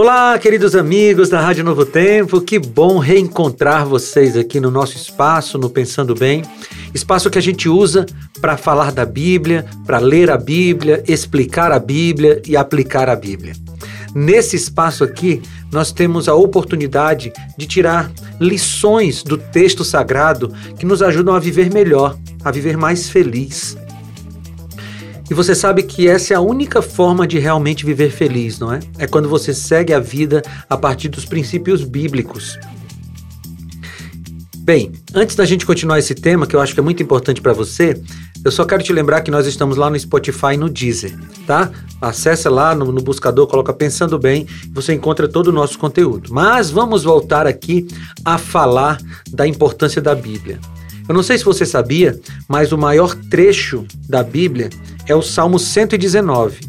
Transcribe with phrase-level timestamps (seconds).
[0.00, 5.58] Olá, queridos amigos da Rádio Novo Tempo, que bom reencontrar vocês aqui no nosso espaço,
[5.58, 6.44] no Pensando Bem.
[6.94, 8.06] Espaço que a gente usa
[8.40, 13.56] para falar da Bíblia, para ler a Bíblia, explicar a Bíblia e aplicar a Bíblia.
[14.14, 15.42] Nesse espaço aqui,
[15.72, 18.08] nós temos a oportunidade de tirar
[18.38, 23.76] lições do texto sagrado que nos ajudam a viver melhor, a viver mais feliz.
[25.30, 28.80] E você sabe que essa é a única forma de realmente viver feliz, não é?
[28.98, 32.58] É quando você segue a vida a partir dos princípios bíblicos.
[34.56, 37.52] Bem, antes da gente continuar esse tema, que eu acho que é muito importante para
[37.52, 38.00] você,
[38.44, 41.14] eu só quero te lembrar que nós estamos lá no Spotify e no Deezer,
[41.46, 41.70] tá?
[42.00, 46.32] Acesse lá no, no buscador, coloca Pensando Bem, você encontra todo o nosso conteúdo.
[46.32, 47.86] Mas vamos voltar aqui
[48.24, 48.98] a falar
[49.30, 50.58] da importância da Bíblia.
[51.08, 54.68] Eu não sei se você sabia, mas o maior trecho da Bíblia
[55.08, 56.60] é o Salmo 119.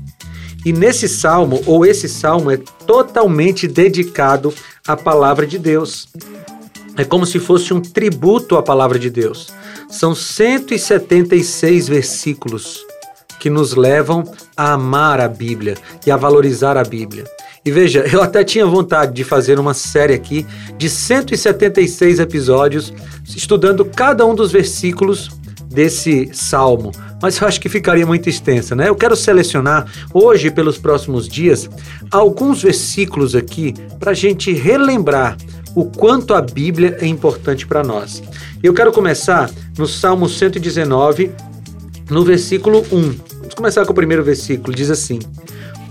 [0.65, 4.53] E nesse salmo, ou esse salmo, é totalmente dedicado
[4.87, 6.07] à palavra de Deus.
[6.97, 9.49] É como se fosse um tributo à palavra de Deus.
[9.89, 12.85] São 176 versículos
[13.39, 14.23] que nos levam
[14.55, 17.23] a amar a Bíblia e a valorizar a Bíblia.
[17.63, 20.45] E veja, eu até tinha vontade de fazer uma série aqui
[20.77, 22.93] de 176 episódios,
[23.27, 25.29] estudando cada um dos versículos
[25.65, 28.89] desse salmo, mas eu acho que ficaria muito extensa, né?
[28.89, 31.69] Eu quero selecionar hoje, pelos próximos dias,
[32.11, 35.37] alguns versículos aqui para a gente relembrar
[35.75, 38.23] o quanto a Bíblia é importante para nós.
[38.61, 41.31] Eu quero começar no Salmo 119,
[42.09, 43.01] no versículo 1.
[43.39, 45.19] Vamos começar com o primeiro versículo, diz assim: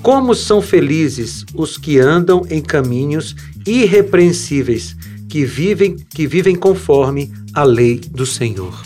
[0.02, 3.34] como são felizes os que andam em caminhos
[3.66, 4.96] irrepreensíveis,
[5.28, 8.82] que vivem, que vivem conforme a lei do Senhor.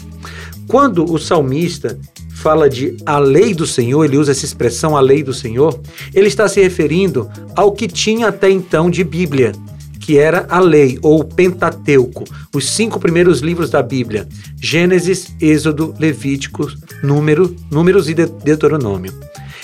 [0.67, 1.99] Quando o salmista
[2.43, 5.81] fala de a lei do Senhor, ele usa essa expressão a lei do Senhor,
[6.13, 9.53] ele está se referindo ao que tinha até então de Bíblia,
[10.01, 14.29] que era a lei ou o Pentateuco, os cinco primeiros livros da Bíblia:
[14.61, 16.67] Gênesis, Êxodo, Levítico,
[17.01, 19.13] Número, Números e Deuteronômio.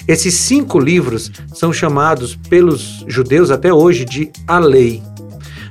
[0.07, 5.03] Esses cinco livros são chamados pelos judeus até hoje de a lei.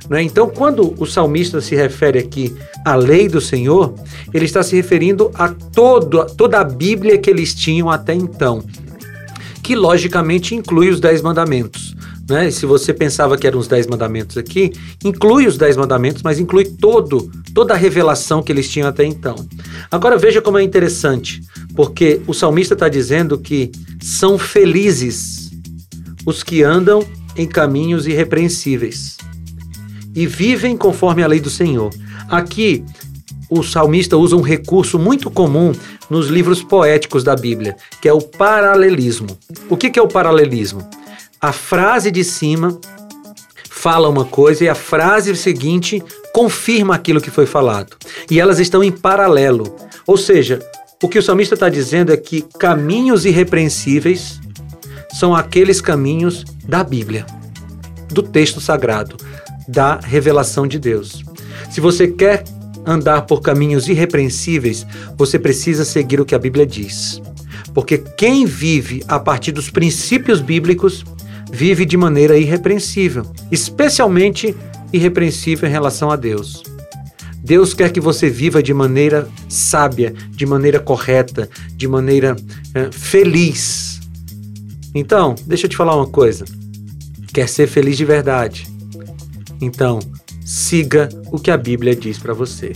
[0.08, 0.22] Né?
[0.22, 2.54] Então, quando o salmista se refere aqui
[2.84, 3.94] à lei do Senhor,
[4.32, 8.64] ele está se referindo a todo, toda a Bíblia que eles tinham até então,
[9.62, 11.94] que logicamente inclui os Dez Mandamentos.
[12.28, 12.50] Né?
[12.50, 14.72] Se você pensava que eram os Dez Mandamentos aqui,
[15.04, 19.36] inclui os Dez Mandamentos, mas inclui todo, toda a revelação que eles tinham até então.
[19.90, 21.42] Agora veja como é interessante.
[21.74, 23.70] Porque o salmista está dizendo que
[24.02, 25.50] são felizes
[26.26, 29.16] os que andam em caminhos irrepreensíveis
[30.18, 31.94] e vivem conforme a lei do Senhor.
[32.28, 32.84] Aqui,
[33.48, 35.72] o salmista usa um recurso muito comum
[36.10, 39.38] nos livros poéticos da Bíblia, que é o paralelismo.
[39.70, 40.84] O que é o paralelismo?
[41.40, 42.80] A frase de cima
[43.70, 46.02] fala uma coisa e a frase seguinte
[46.34, 47.96] confirma aquilo que foi falado.
[48.28, 49.76] E elas estão em paralelo.
[50.04, 50.58] Ou seja,
[51.00, 54.40] o que o salmista está dizendo é que caminhos irrepreensíveis
[55.12, 57.24] são aqueles caminhos da Bíblia,
[58.10, 59.16] do texto sagrado,
[59.68, 61.22] da revelação de Deus.
[61.70, 62.42] Se você quer
[62.86, 64.86] andar por caminhos irrepreensíveis,
[65.16, 67.20] você precisa seguir o que a Bíblia diz.
[67.74, 71.04] Porque quem vive a partir dos princípios bíblicos
[71.52, 74.56] vive de maneira irrepreensível, especialmente
[74.92, 76.62] irrepreensível em relação a Deus.
[77.42, 82.36] Deus quer que você viva de maneira sábia, de maneira correta, de maneira
[82.74, 84.00] é, feliz.
[84.94, 86.44] Então, deixa eu te falar uma coisa.
[87.32, 88.66] Quer ser feliz de verdade?
[89.60, 89.98] Então,
[90.44, 92.72] siga o que a Bíblia diz para você.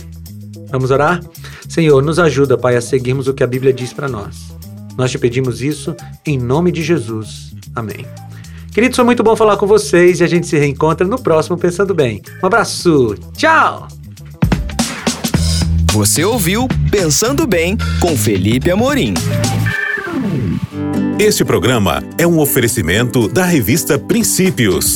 [0.69, 1.21] Vamos orar?
[1.69, 4.53] Senhor, nos ajuda, Pai, a seguirmos o que a Bíblia diz para nós.
[4.97, 5.95] Nós te pedimos isso
[6.25, 7.53] em nome de Jesus.
[7.75, 8.05] Amém.
[8.71, 11.93] Queridos, foi muito bom falar com vocês e a gente se reencontra no próximo Pensando
[11.93, 12.21] Bem.
[12.41, 13.15] Um abraço.
[13.35, 13.87] Tchau!
[15.91, 19.13] Você ouviu Pensando Bem com Felipe Amorim.
[21.19, 24.95] Este programa é um oferecimento da revista Princípios.